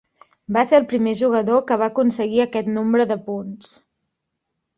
[0.55, 3.71] Va ser el primer jugador que va aconseguir aquest nombre de punts.